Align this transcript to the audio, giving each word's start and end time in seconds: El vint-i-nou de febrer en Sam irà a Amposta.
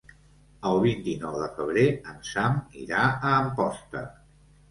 El 0.69 0.79
vint-i-nou 0.83 1.35
de 1.41 1.49
febrer 1.57 1.83
en 2.13 2.17
Sam 2.29 2.57
irà 2.85 3.05
a 3.11 3.35
Amposta. 3.43 4.05